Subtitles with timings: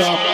[0.00, 0.27] up.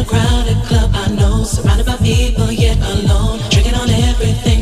[0.00, 4.59] In a crowded club, I know, surrounded by people, yet alone, drinking on everything.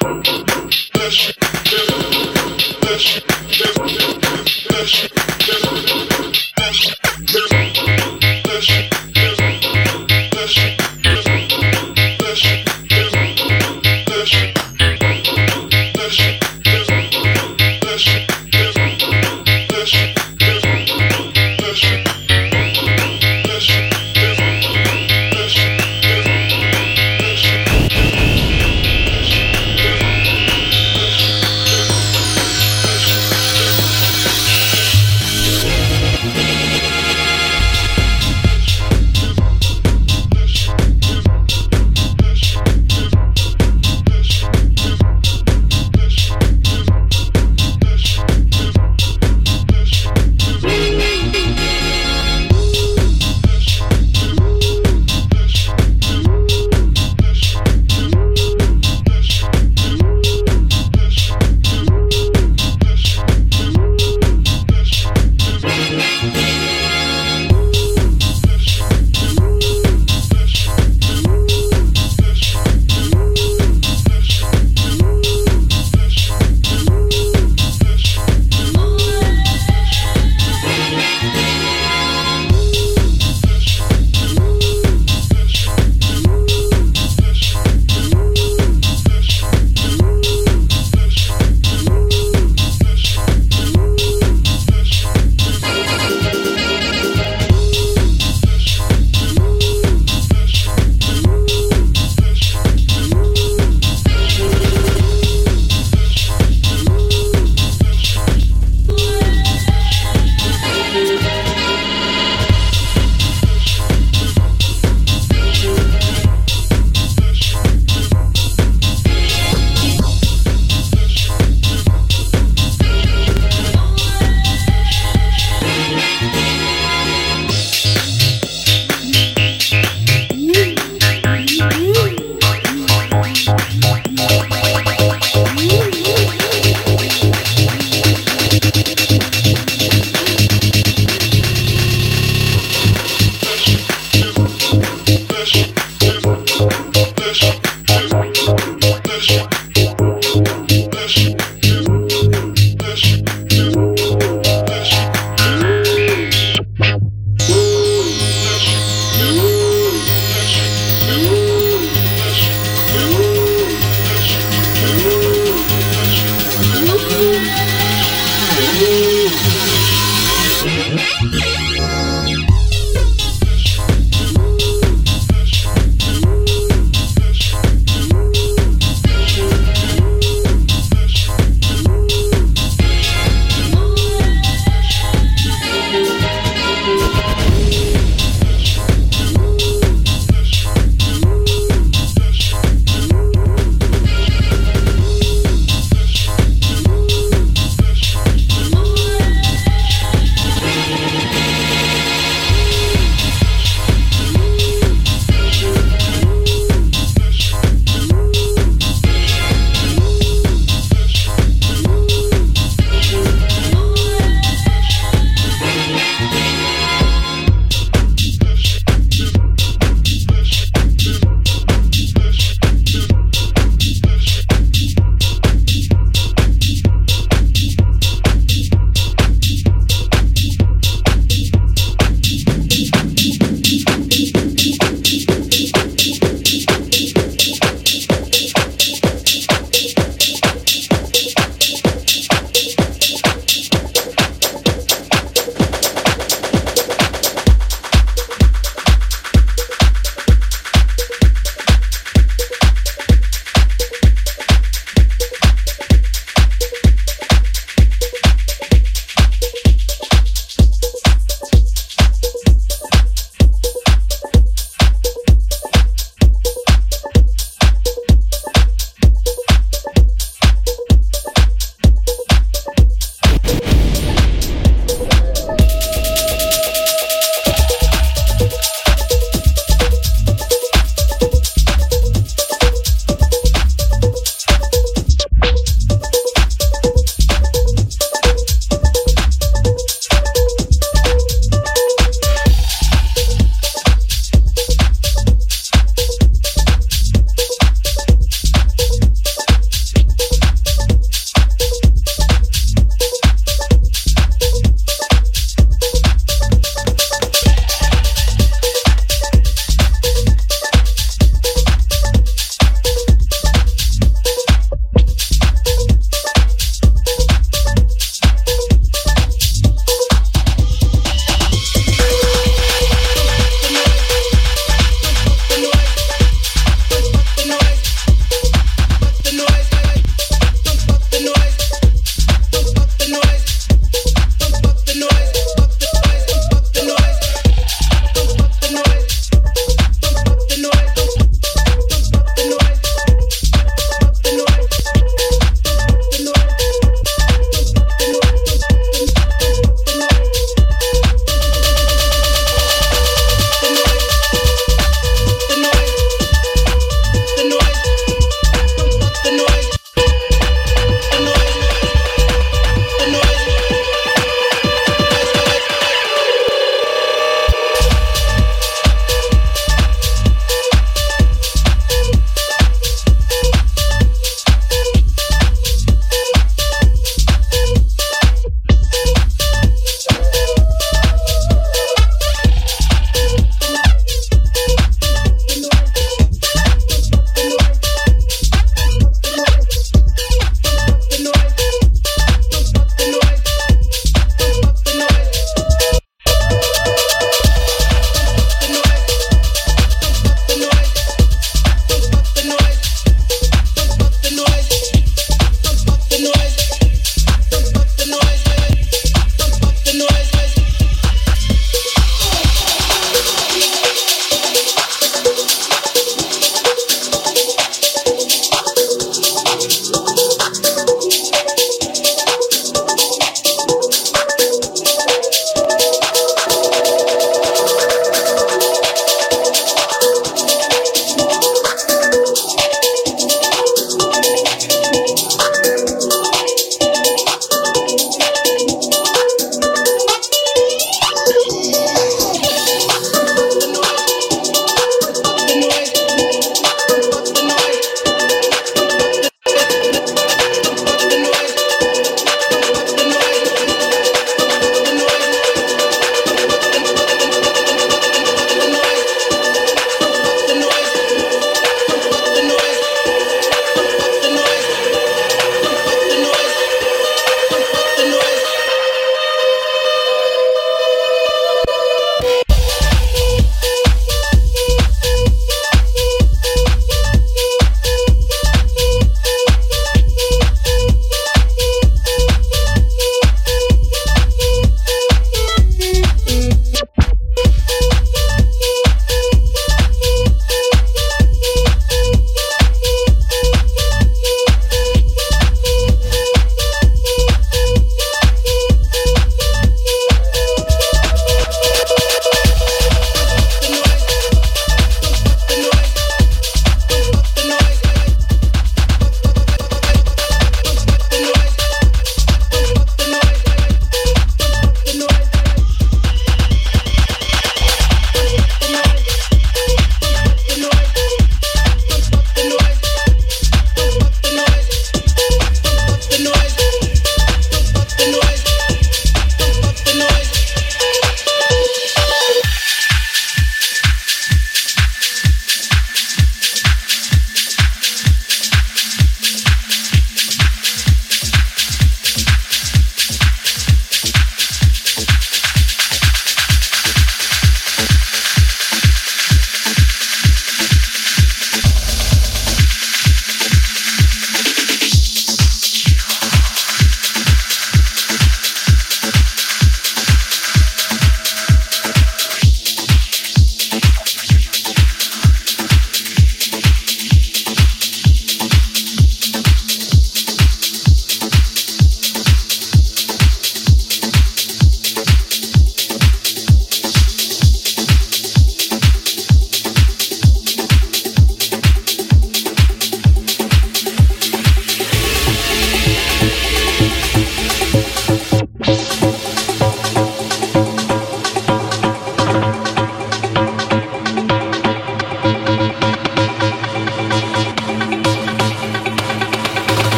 [0.00, 1.47] That shit.